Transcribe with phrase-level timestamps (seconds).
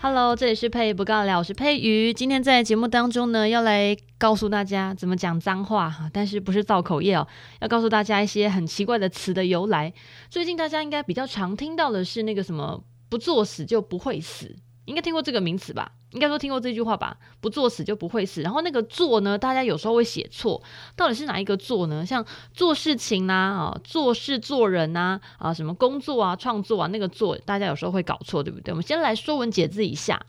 [0.00, 2.14] Hello，这里是佩不尬聊，我是佩瑜。
[2.14, 7.26] 今天在节目当中呢，要来告诉大家怎么讲脏话哈，但是不是造口业哦，
[7.60, 9.92] 要告诉大家一些很奇怪的词的由来。
[10.30, 14.54] 最近大家应该比较常听到的是那个什么“不作死就不会死”。
[14.86, 15.90] 应该听过这个名词吧？
[16.12, 17.16] 应该说听过这句话吧？
[17.40, 18.40] 不作死就不会死。
[18.40, 20.62] 然后那个“作”呢，大家有时候会写错，
[20.96, 22.04] 到底是哪一个“作”呢？
[22.06, 28.72] 像做事情呐，啊，做事做人呐，啊，什么工作啊、创作啊，那个“作”大家有时候会搞错，对不对？
[28.72, 30.24] 我们先来说文解字一下。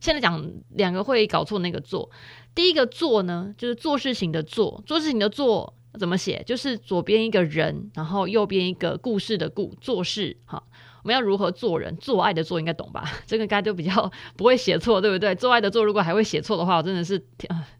[0.00, 2.08] 现在讲两个会搞错那个“作”，
[2.54, 6.42] 第一个“做”呢，就是做事情的“做”，做事情的“做”怎么写？
[6.46, 10.62] 就是左边一个人，然后右边一个故事的“故”，做事哈。
[11.08, 11.96] 们要如何做人？
[11.96, 13.10] 做爱的做应该懂吧？
[13.26, 15.34] 这个应该就比较 不会写错，对不对？
[15.34, 17.20] 做爱的做如果还会写错的话，我真的是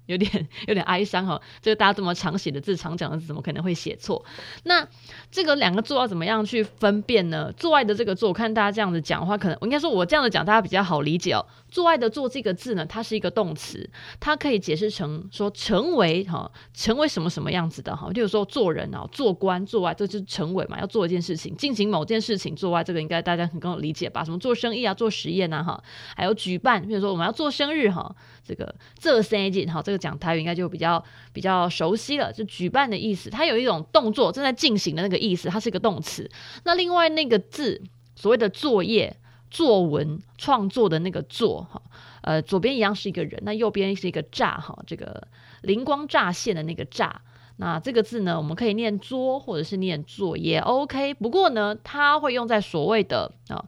[0.07, 1.41] 有点有点哀伤哈。
[1.61, 4.25] 这个大家这么常写的字、常讲的字，怎么可能会写错？
[4.65, 4.89] 那
[5.31, 7.53] 这个两个做要怎么样去分辨呢？
[7.57, 11.45] 做爱的这个做，我看大家这样子讲的话，可能我应该说我这样子讲，大家比较好理解哦。
[11.69, 18.09] 做爱的做这个字呢，它是一个动词，它可以解释成说成为哈，成为什么什么样子的哈。
[18.15, 23.18] 例如说做人啊，做官、做爱，这就是成为嘛，要做一件事情，进行某件事情，做爱，这个应该。
[23.21, 24.25] 大家很够理解吧？
[24.25, 25.83] 什么做生意啊，做实验呐，哈，
[26.17, 31.03] 还有举办，比如说我们要做生日哈，这个这三件哈，这个讲台语应该就比较
[31.33, 36.31] 比较熟悉了，就举办的意思，它有一种动作正在进行的那个意思，它是一个动词。
[36.65, 37.83] 那另外那个字，
[38.15, 39.17] 所谓的作业、
[39.51, 41.83] 作文、创作的那个作哈，
[42.23, 45.29] 呃，左边一样是一个人，那右边是一个乍哈，这个
[45.63, 47.23] 灵光乍现的那个乍。
[47.61, 51.13] 那这个字呢，我们可以念桌或者是念作也 OK。
[51.15, 53.65] 不过呢，它会用在所谓的啊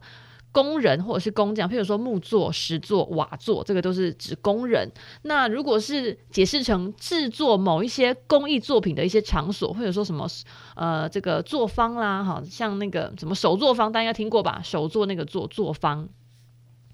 [0.53, 4.91] 工人或者是工匠，譬如说木作、石作、瓦作，这个都是指工人。
[5.21, 10.27] 那如果是解释成制作某一些工艺作品的一些场所，或者说什么
[10.75, 14.61] 呃这个作坊啦，哈，像那个什么手作坊，大家应该听过吧？
[14.63, 16.09] 手作那个作作坊。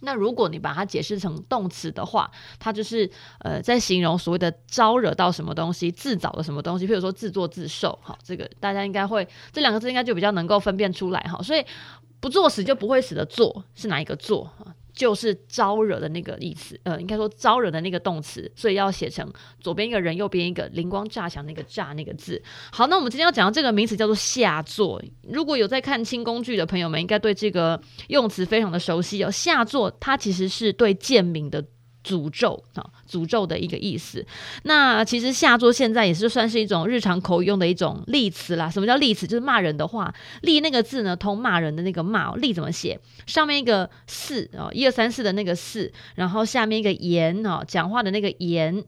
[0.02, 3.10] 那如果你把它解释成动词的话，它就是
[3.40, 11.66] 呃在形容所谓的招惹到什么东西，自找的什么东西，譬如说自作自受，好，这个大家应该会这两个字应该就比较能够分辨出来，哈，所以
[12.20, 14.52] 不作死就不会死的作是哪一个作？
[14.98, 19.32] 就是招惹的那个意思，呃，应该说招惹的那个动词，所以要写成
[19.62, 22.42] 左边一个人，右边一个灵光乍现那个乍那个字。
[22.72, 25.00] 好，那我们今天要讲到这个名词叫做下作。
[25.22, 29.30] 如果有在看清工具的朋友们，应该对这个用词非常的熟悉哦。
[29.30, 31.64] 下作它其实是对贱民的。
[32.08, 34.26] 诅咒啊，诅咒的一个意思。
[34.64, 38.70] 那其实下作现在也是算是一种日常口语用的一种例词啦。
[38.70, 39.28] 什么叫例词？
[39.28, 40.14] 就是骂人的话。
[40.42, 42.34] 例那个字呢，通骂人的那个骂。
[42.36, 43.00] 例怎么写？
[43.26, 48.84] 上面一个四啊，一二三四的那个四，然后下面一个言哦，讲话的那个言，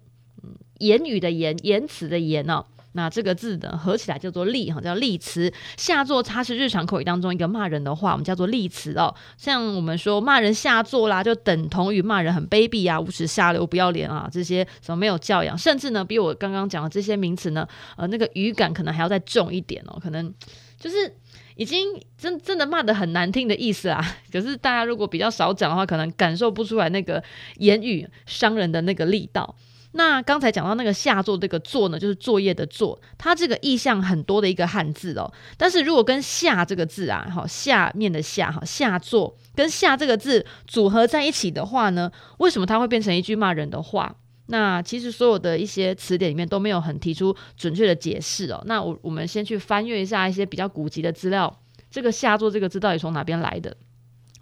[0.77, 2.65] 言语的言，言辞的言哦。
[2.93, 5.51] 那这个字呢，合起来叫做力哈，叫力词。
[5.77, 9.13] 下作它是日常口语当中一个骂人的话，我们叫做力词哦。
[9.37, 20.33] 像我们说骂人下作啦，就等同于骂人很卑鄙啊、无耻下流、不要脸啊这些什么没有教养，甚至呢比我刚刚讲的这些名词呢，呃，那个语感可能还要再重一点哦，可能
[20.79, 21.15] 就是
[21.55, 24.03] 已经真真的骂得很难听的意思啊。
[24.33, 27.23] 可是大家如果比较少讲的话，可能感受不出来那个
[27.57, 29.55] 言语伤人的那个力道。
[29.93, 35.31] 那刚才讲到那个下作这个作呢，就是作业的作，它这个意象很多的一个汉字哦。
[35.57, 44.15] 但是如果跟下这个字啊，好，下面的下哈，下作跟下这个字组合在一起的话呢，为什么它会变成一句骂人的话？
[44.51, 48.61] 那其实所有的一些词典里面都没有很提出准确的解释哦。
[48.65, 53.75] 那我我们先去翻阅一下一些比较古籍的资料，这个下作这个字到底从哪边来的？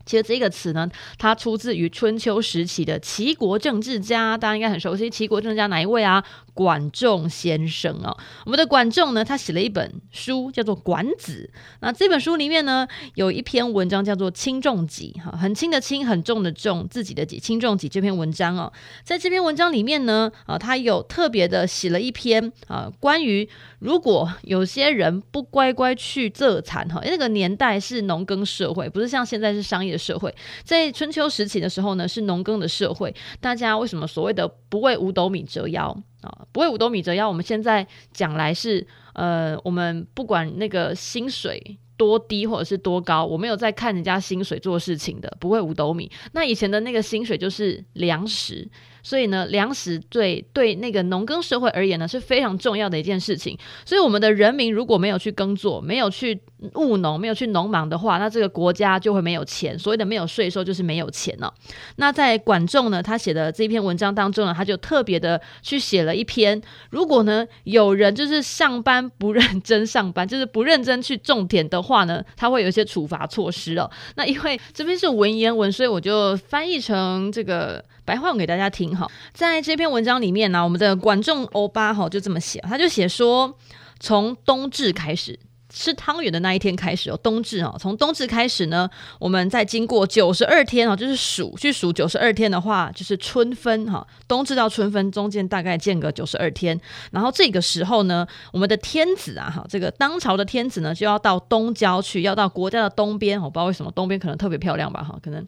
[0.07, 5.09] 其实这个词呢，它出自于春秋时期的齐国政治家，大家应该很熟悉。
[5.09, 6.23] 齐国政治家哪一位啊？
[6.53, 8.17] 管仲先生哦。
[8.45, 11.47] 我们的管仲呢，他写了一本书，叫做《管子》。
[11.81, 18.71] 那这本书里面呢，有一篇文章叫做《轻重己》，哈，很轻的轻，很重的重，自己的己，轻重己这篇文章哦。
[19.03, 23.47] 在这篇文章里面呢，啊，他有特别的写了一篇啊，关于
[23.79, 29.96] 如果有些人不乖乖去做田，哈，那个年代是农耕社会，不是像现在是商业。
[29.97, 30.33] 社会
[30.63, 33.13] 在春秋时期的时候呢，是农耕的社会。
[33.39, 35.87] 大家为什么所谓的不为五斗米折腰
[36.21, 36.45] 啊？
[36.51, 46.11] 不为五斗米折腰，我们现在讲来是呃，我们不管那个薪水多低或者是多高，我没有在看人家薪水做事情的，不为五斗米。
[46.33, 48.69] 那以前的那个薪水就是粮食，
[49.01, 53.57] 所以呢，粮食对对那个农耕社会而言呢是非常重要的一件事情。
[53.83, 56.39] 所以我们的人民如果没有去耕作，没有去
[56.73, 59.77] 务农，没有去农忙的话，那这个国家就会没有钱。
[59.77, 61.53] 所谓的没有税收，就是没有钱了。
[61.97, 66.59] 那在管仲呢，他写的这篇文章当中呢，他就特别的去写了一篇，
[66.89, 73.89] 如果呢有人就是上班不认真上班，就是不认真去种田的话呢，他会有一些处罚措施哦。
[74.15, 79.07] 那因为这边是文言文，所以我就翻译成这个白话文给大家听哈。
[79.31, 83.55] 在这篇文章里面呢，我们的管仲欧巴哈就这么写，他就写说，
[83.99, 85.37] 从冬至开始。
[85.77, 88.89] 吃汤圆的那一天开始哦，冬至哦，从冬至开始呢，
[89.19, 96.79] 我们再经过九十二天哦，就是数去数九十二天的话，就是春分哈，冬至到春分中间大概间隔九十二天，
[97.11, 105.45] 然后这个时候呢，我们的天子啊哈，这个当朝的天子呢就要到东郊去，要到国家的东边，我不知道为什么东边可能特别漂亮吧哈，可能。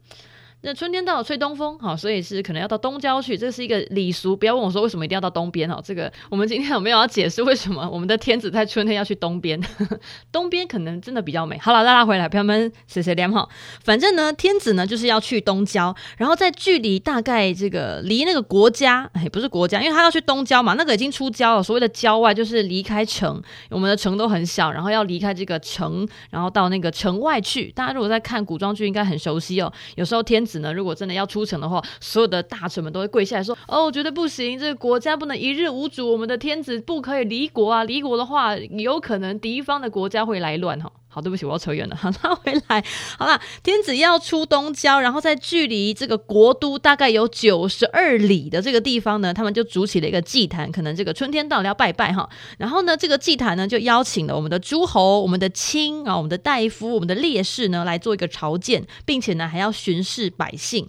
[0.61, 4.35] 那春天到了，吹东风，好，所以是可能要到东郊去，这是一个礼俗。
[4.35, 9.57] 不要问我说为什么一定要到东边哦，这个我们今天有没有要解释为什么我们的天子在春天要去东边？
[10.33, 11.57] 东边可能真的比较美。
[11.59, 13.47] 好了，拉拉回来，朋友们，谢谢连哈。
[13.85, 21.63] 反正呢，天子呢就是要去东郊，然后在距离大概这个离那个国家，哎，不是国家，因为他要去东郊嘛，那个已经出郊了。
[21.63, 27.71] 所谓的郊外就是离开城，我们的城都很小，然后要离开这个城，然后到那个城外去。
[27.71, 29.71] 大家如果在看古装剧，应该很熟悉哦。
[29.95, 37.84] 有时候天子呢，如果真的要出城的话，所有的大臣们都会跪下来说：“哦，我觉得不行，这个国家不能一日无主，我们的天子不可以离国啊！
[37.84, 42.81] 离国的话，有可能敌方的国家会来乱哈。”好，对不起，我要扯远了，好， 拉回来。
[43.18, 52.30] 好了，天子要出东郊，然后在距离这个国都大概有九十二里的这个地方呢，他们就筑起了一个祭坛，可能这个春天到了要拜拜哈。
[52.57, 60.88] 然后呢，这个祭坛呢就邀请了我们的诸侯、我们的卿啊、我们的大夫、我们的烈士呢来做一个朝见，并且呢还要巡视百姓。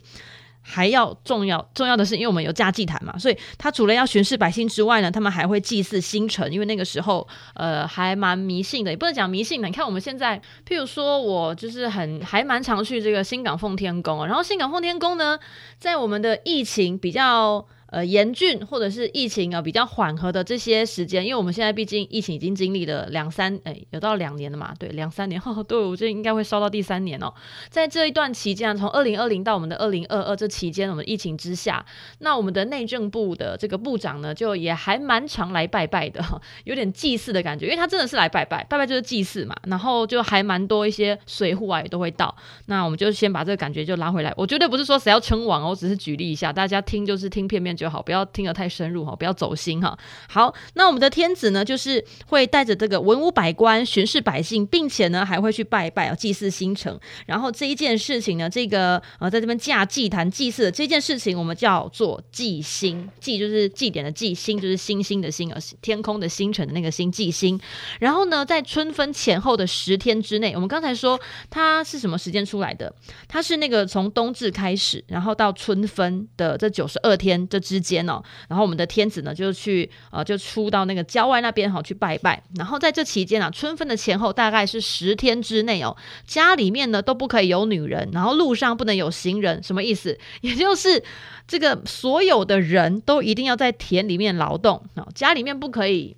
[0.70, 9.67] 还要重要重要的是，因为我们有家祭坛嘛，所以他除了要巡视百姓之外呢，他们还会祭祀星辰，因为那个时候呃还蛮迷信的，也不能讲迷信的。
[9.67, 15.37] 你看我们现在，譬如说我就是很还蛮常去这个新港奉天宫，然后新港奉天宫呢，
[15.78, 17.67] 在我们的疫情比较。
[17.91, 27.35] 呃，严峻或者是疫情啊比较缓和的这些时间，因为我们现在毕竟疫情已经经历了两三，哎，有到两年了嘛，对，两三年， 对，我觉得应该会烧到第三年哦。
[27.69, 31.85] 在这一段期间，从二零二零到我们的二零二二这期间，我们疫情之下，
[32.21, 36.23] 那我们的内政部的这个部长呢，就也还蛮常来拜拜的，
[36.63, 42.33] 有点祭祀的感觉，因为他真的是来拜拜，拜拜就是祭祀嘛，然后就还蛮多一些水户啊也都会到。
[42.67, 47.77] 那我们就先把这个感觉就拉回来，我绝对不是说谁要称王哦，我只是举例一下，大家听就是听片面。
[47.81, 49.99] 就好，不要听得太深入哈，不要走心哈。
[50.29, 57.00] 好，那我们的天子呢，就是会带着这个文武百官巡视百姓，并且呢还会去拜拜啊，祭祀星辰。
[57.25, 63.09] 然后这一件事情呢，这个呃在这边架祭坛祭祀的这件事情，我们叫做祭星。
[63.19, 67.59] 祭就是祭典的祭，星就是星星的星，而天空的星辰的那个星，祭星。
[67.99, 71.19] 然后呢，在春分前后的十天之内，我们刚才说
[71.49, 72.94] 它是什么时间出来的？
[73.27, 77.59] 它是那个从冬至开始，然后到春分的这九十二天这。
[77.70, 85.96] 之间哦，然后我们的天子呢就去呃就出到那个郊外那边哈去拜拜，然后在这期间啊，春分的前后大概是十天之内哦，
[86.26, 90.19] 家里面呢都不可以有女人，然后路上不能有行人，什么意思？
[90.43, 91.00] 也就是
[91.46, 96.17] 这个所有的人都一定要在田里面劳动啊，家里面不可以。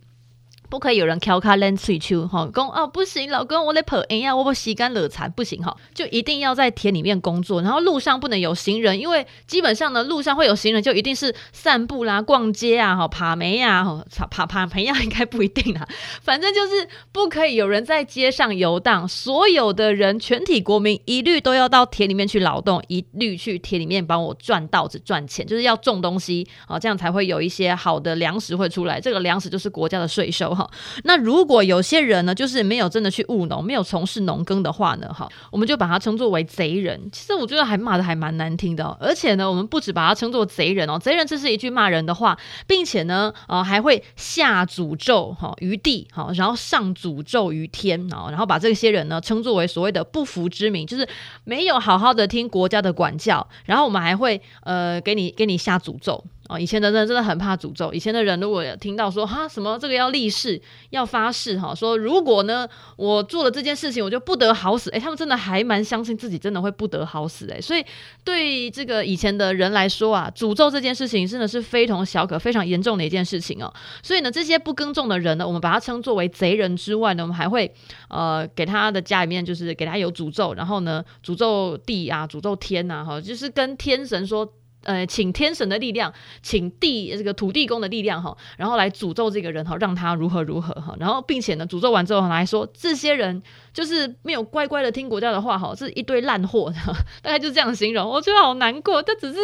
[0.72, 15.86] 不可以有人敲卡冷水球哈，公哦不行，老公我得跑，哎呀，我不洗干惹残不行哈，就一定要在田里面工作，然后路上不能有行人，因为基本上呢，路上会有行人就一定是散步啦、逛街啊、哈爬梅呀、哈爬爬爬梅呀，应该不一定啊，
[16.22, 30.61] 反正就是不可以有人在街上游荡，所有的人全体国民一律都要到田里面去劳动，一律去田里面帮我赚稻子赚钱，就是要种东西啊，这样才会有一些好的粮食会出来，这个粮食就是国家的税收哈。
[31.04, 37.00] 那如果有些人呢，就是没有真的去务农，没有从事农耕的话呢，哈，我们就把他称作为贼人。
[37.12, 51.08] 其实我觉得还骂得还蛮难听的，而且呢，我们不止把他称作贼人哦，贼人这是一句骂人的话，并且呢，呃，还会下诅咒哈于地，哈，然后上诅咒于天啊，然后把这些人呢称作为所谓的不服之民，就是
[51.44, 56.24] 没有好好的听国家的管教，然后我们还会呃给你给你下诅咒。
[56.58, 57.92] 以前的人真的很怕诅咒。
[57.92, 64.90] 以前的人如果听到说哈什么这个要立誓要发誓哈，说如果呢我做了这件事情，我就不得好死。
[64.90, 67.60] 诶，他们真的还蛮相信自己真的会不得好死诶。
[67.60, 67.84] 所以
[68.24, 73.72] 对这个以前的人来说啊，诅咒这件事情真的是非同小可、非常严重的一件事情哦。
[74.02, 77.72] 所以呢，这些不耕种的人呢，我们把他称作为贼人之外呢，我们还会
[78.08, 84.50] 呃给他的家里面就是给他有诅咒，然后呢诅咒地啊，诅咒天呐，哈，就是跟天神说。
[84.82, 86.12] 呃，请天神的力量，
[86.42, 96.72] 请地这个土地公的力量哈，然后来诅咒这个人哈，让他如何如何哈，然后并且呢，诅咒完之后还说，这些人就是没有乖乖的听国家的话，哈，是一堆烂货，
[97.22, 98.08] 大概就这样形容。
[98.08, 99.38] 我觉得好难过，他只是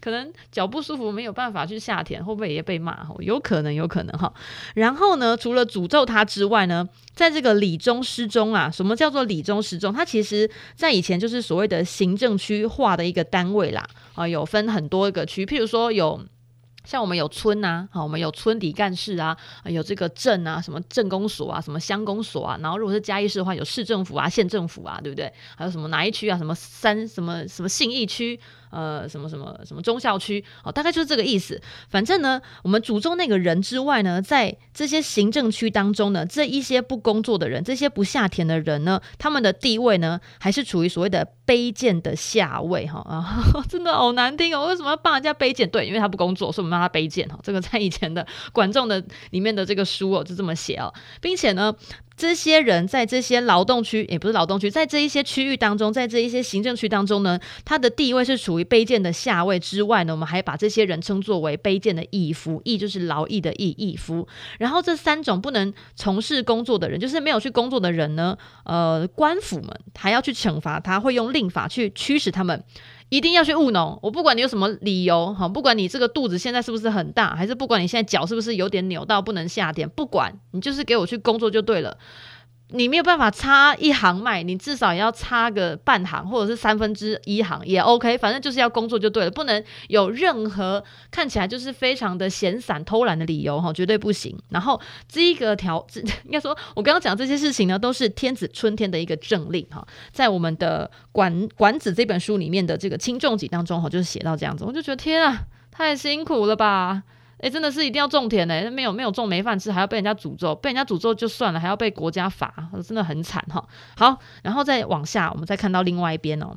[0.00, 3.06] 可能脚不舒服，没有办法去下田，会不会也被骂？
[3.18, 4.32] 有可能，有可能哈。
[4.74, 9.92] 然后呢，除了诅咒他之外呢，在这个里中失踪啊，什么叫做里中失踪？
[9.92, 13.84] 它其实在以前就是所谓的行政区划的一个单位啦，
[14.14, 16.20] 啊，有分很多个区，譬如说有。
[16.84, 25.32] 像我们有村呐、啊，好，我们有村里干事啊，有这个镇啊，什么镇公所啊，什么乡公所啊，然后如果是嘉义市的话，有市政府啊、县政府啊，对不对？
[25.56, 26.36] 还有什么哪一区啊？
[26.36, 28.38] 什么三什么什么信义区？
[28.72, 31.60] 呃，什么什么什么中校区哦，大概就是这个意思。
[31.88, 44.66] 反正呢，我们诅咒那个人之外呢，在这些行政区当中呢，这一些不工作的人，这些不下田的人呢，他们的地位呢，还是处于所谓的卑贱的下位哈啊， 真的好难听哦。
[44.68, 45.68] 为什么要帮人家卑贱？
[45.68, 47.38] 对，因为他不工作，所以我们让他卑贱哈。
[47.42, 51.74] 这个在以前的 管仲的里面的这个书哦，就这么写哦，并且呢。
[52.22, 64.28] 这些人在这些劳动区，也不是劳动区，在这一些区域当中，在这一些行政区当中呢，他的地位是处于卑贱的下位之外呢，我们还把这些人称作为卑贱的役夫，役就是劳役的役，役夫。
[64.60, 72.62] 然后这三种不能从事工作的人，就是没有去工作的人呢，呃，官府们还要去惩罚他，会用令法去驱使他们。
[73.12, 81.98] 一定要去务农，我不管你有什么理由，哈，不管你这个肚子现在是不是很大，还是不管你现在脚是不是有点扭到不能下田，不管你就是给我去工作就对了。
[82.72, 94.36] 你没有办法插一行麦，你至少也要插个半行或者是三分之一行也 OK，反正就是要工作就对了，不能有任何看起来就是非常的闲散偷懒的理由哈，绝对不行。
[94.48, 95.86] 然后这一个条，
[96.24, 107.02] 应该说我刚刚讲这些事情呢，都是天子春天的一个政令哈，在我们的管管子这本书里面的这个轻重己当中哈，就是写到这样子，我就觉得天啊，太辛苦了吧。
[107.42, 108.70] 哎，真的是一定要种田呢？
[108.70, 113.66] 没有没有种没饭吃，还要被人家诅咒，被人家诅咒就算了，还要被国家罚，真的很惨哈。
[113.96, 116.54] 好，然后再往下，我们再看到另外一边哦，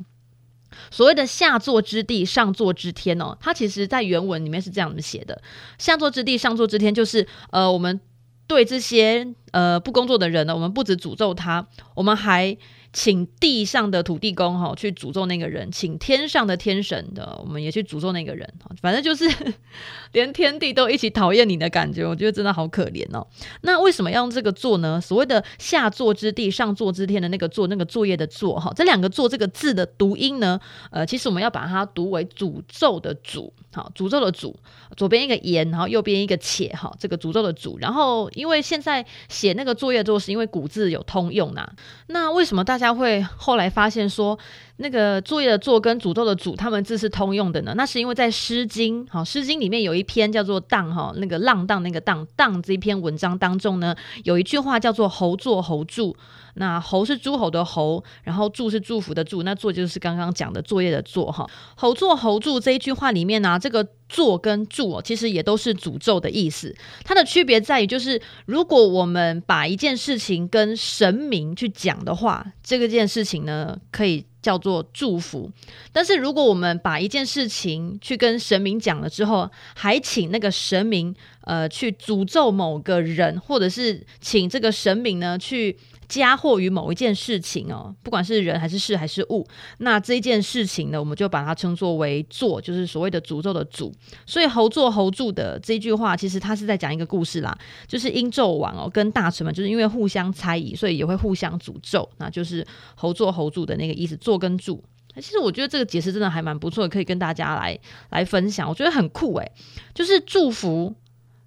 [0.92, 5.42] 所谓的下作之地，上作之天哦，它其实在原文里面是这样子写的：
[5.76, 8.00] 下作之地，上作之天，就是呃，我们
[8.46, 11.66] 对这些呃不工作的人呢，我们不止诅咒他，
[11.96, 12.56] 我们还。
[12.96, 18.50] 请地上的土地公哈去诅咒那个人，请天上的天神的，我们也去诅咒那个人。
[18.80, 19.30] 反正就是
[20.12, 23.26] 连天地都一起讨厌你的感觉，我觉得真的好可怜哦。
[23.60, 24.98] 那为什么要用这个作呢？
[24.98, 30.58] 所谓的下作之地，上作之天的那个作，那个作业的作哈，这两个作这个字的读音呢，
[30.90, 34.54] 呃，其实我们要把它读为诅咒的诅，好，诅咒的诅，
[34.96, 37.78] 左边一个言，然后右边一个且哈，这个诅咒的诅。
[37.78, 41.70] 然后因为现在写那个作业作是因为古字有通用呐，
[42.06, 42.85] 那为什么大家？
[42.86, 44.38] 他会后来发现说，
[44.76, 47.74] 那个作业的作跟诅咒的诅，他们字是通用的呢。
[47.76, 56.16] 那是因为在《诗经》哈，《诗经》里面有一篇叫做《荡》哈，那个浪荡那个荡荡这一篇文章当中呢，有一句话叫做“侯作侯祝”。
[56.58, 61.46] 那侯是诸侯的侯，然后祝是祝福的祝，那作就是刚刚讲的作业的作哈。
[61.74, 66.74] 侯作侯祝这一句话里面呢、这个做跟祝哦，其实也都是诅咒的意思。
[67.04, 74.24] 它的区别在于，就是如果我们把一件事情跟神明去讲的话，这个件事情呢，可以。
[74.42, 75.50] 叫做祝福，
[75.92, 85.76] 但是如果我们把一件事情去跟神明讲了之后，还请那个神明呃去诅咒某个人，或者是请这个神明呢去。
[86.08, 89.46] 加祸于某一件事情哦，不管是人还是事还是物，
[89.78, 93.92] 那这一件事情呢，我们就把它称作为作，就是所谓的诅咒的诅。
[94.24, 104.82] 所以侯作侯祝的这句话，其实他是在讲一个故事啦，就是殷纣王哦跟大臣们就是因为互相猜疑，所以也会互相诅咒，那就是侯作侯祝的那个意思，作跟祝。
[105.16, 107.78] 其实我觉得这个解释真的还蛮不错的，可以跟大家来
[108.10, 109.50] 来分享，我觉得很酷诶，
[109.94, 110.94] 就是祝福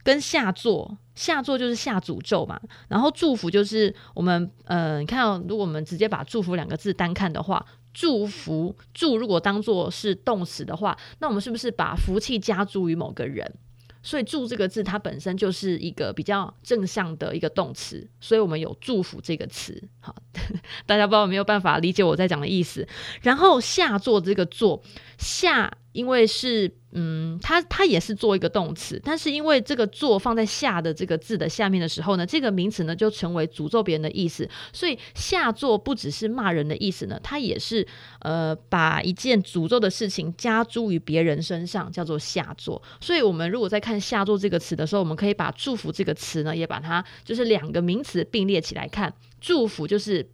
[0.04, 0.98] 跟下作。
[1.20, 2.58] 下作就是下诅咒嘛，
[2.88, 13.54] 然后祝福就是我们呃，你看，如果我们直接把祝福两个字单看的话，祝福祝如果当做是动词的话，那我们是不是把福气加诸于某个人？
[14.02, 19.84] 所以祝这个字它本身就是一个比较正向的一个动词，所以我们有祝福这个词。
[20.00, 20.16] 好，
[20.88, 22.88] 大家不知道有没有办法理解我在讲的意思？
[23.22, 24.82] 然后下作这个作
[25.18, 25.70] 下。
[25.92, 34.50] 因为是，嗯，它它也是做一个动词，但是因为这个“做”放在“下”的这个字的下面的时候呢，这个名词呢就成为诅咒别人的意思。
[34.74, 37.86] 所以“下作”不只是骂人的意思呢，它也是
[38.22, 42.82] 呃把一件诅咒的事情加诸于别人身上，叫做下作。
[43.00, 50.28] 所以我们如果在看“下作”这个词的时候，我们可以把“祝福”这个词呢，也把它就是两个名词并列起来看，祝福就是。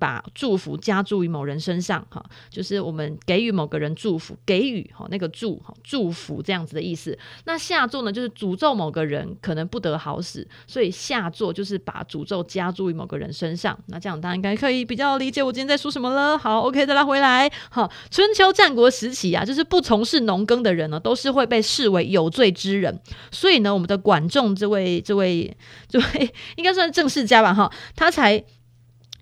[0.00, 7.16] 把祝福加注于某人身上，哈，就是我们给予某个人祝福，给予哈那个祝哈祝福这样子的意思。
[7.44, 13.78] 那下作呢，就是诅咒某个人可能不得好死，所以下作就是把诅咒加注于某个人身上。
[13.88, 16.38] 那这样大家应该可以比较理解我今天在说什么了。
[16.38, 17.52] 好，OK，再拉回来。
[17.70, 22.98] 好，春秋战国时期啊，就是不从事农耕的人呢，都是会被视为有罪之人。
[23.30, 25.54] 所以呢，我们的管仲这位这位
[25.86, 28.42] 这位应该算是政治家吧，哈，他才。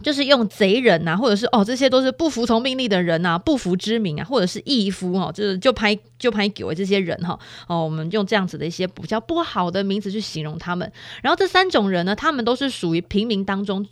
[0.03, 10.91] 就是用贼人呐、啊，或者是哦，这些都是不服从命令的人呐、啊，不服之民啊，或者是义夫哦，就是就拍就拍给这些人哈哦，我们用这样子的一些比较不好的名词去形容他们。
[11.23, 13.85] 然后这三种人呢，他们都是属于平民当中，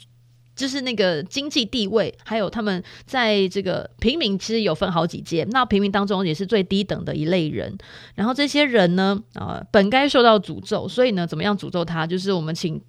[0.54, 7.76] 就是那个经济地位，还有他们在这个平民其实有分好几阶，那平民当中也是最低等的一类人。
[8.14, 12.06] 然后这些人呢，啊、呃，本该受到诅咒，所以呢，怎么样诅咒他？
[12.06, 12.80] 就是我们请。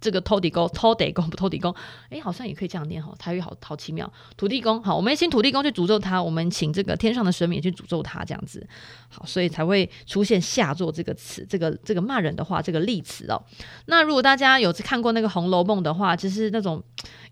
[0.00, 1.74] 这个偷地公，偷地公不偷地公，
[2.10, 4.10] 哎，好像也可以这样念哈，台语好好奇妙。
[4.36, 8.66] 土地公，好，我们请土地公去诅咒他，我们请这个天上的神明去诅咒他，这样子，
[9.08, 13.42] 好，所以才会出现下作这个词，这个这个骂人的话，这个例词哦。
[13.86, 16.82] 那如果大家有看过那个《红楼梦》的话，就是那种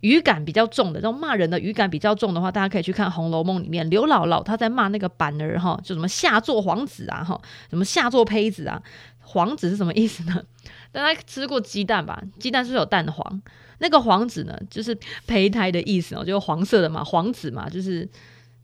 [0.00, 8.82] 语感比较重的，那种骂人的语感比较重的话，大家可以去看《红楼梦》里面刘姥姥她在骂那个板儿哈，就什么下作皇子啊哈，什么下作胚子啊，
[9.26, 10.42] 黄子是什么意思呢？
[10.92, 12.22] 大家吃过鸡蛋吧？
[12.38, 13.42] 鸡蛋是不是有蛋黄？
[13.78, 18.08] 那个黄子呢，就是胚胎的意思哦，就是黄色的嘛，黄子嘛，就是。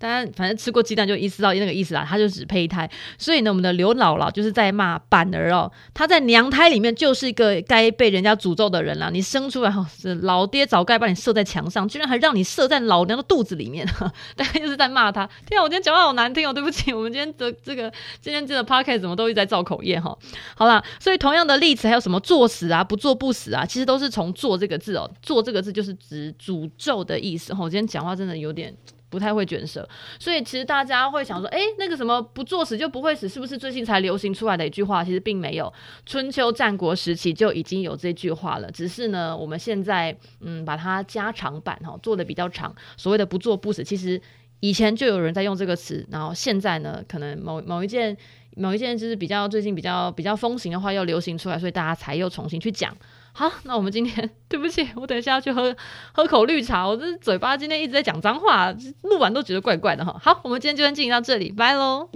[0.02, 2.90] 大家反正吃过鸡蛋就意识到那个意思啦，他就指胚胎。
[3.16, 9.10] 所以呢，我们的刘姥姥就是在骂板儿哦，她在娘胎里面就是一个该被人家诅咒的人啦。
[9.12, 13.86] 你生出来后，是老爹早该把你射在墙上，居然还让你射在老娘的肚子里面，
[14.34, 15.24] 大家就是在骂他。
[15.46, 17.88] 天啊，我今天讲话好难听哦，对不起，我们今天的这个
[18.20, 20.18] 今天这个 podcast 怎么都一直在造口业哈。
[20.56, 27.54] 好啦，所以同样的例子还有什么作死啊、不作不死啊，其实都是从“作”这个字哦，“作”这个字就是指诅咒的意思。
[27.54, 28.74] 哈，我今天讲话真的有点。
[29.12, 29.86] 不太会卷舌，
[30.18, 35.04] 所以其实大家会想说，诶，那个什么不作死就不会死，是不是最近才流行出来的一句话？
[35.04, 35.70] 其实并没有，
[36.06, 42.74] 春秋战国时期就已经有这句话了，只是呢，我们现在嗯把它加长版哈，做的比较长。
[42.96, 44.18] 所谓的不作不死，其实
[44.60, 48.16] 以前就有人在用这个词，然后现在呢，可能某某一件
[48.56, 52.96] 某一件就是比较最近比较比较风行的话又流行出来，所以大家才又重新去讲。
[53.34, 55.74] 好，那我们今天对不起，我等一下要去喝
[56.12, 56.86] 喝口绿茶。
[56.86, 60.14] 我这嘴巴今天一直在讲脏话，录完都觉得怪怪的哈。
[60.22, 62.10] 好，我们今天就先进行到这里，拜喽。